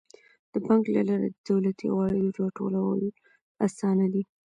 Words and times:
د 0.51 0.53
بانک 0.65 0.83
له 0.95 1.01
لارې 1.07 1.29
د 1.31 1.37
دولتي 1.49 1.85
عوایدو 1.91 2.35
راټولول 2.43 3.01
اسانه 3.65 4.05
دي. 4.13 4.23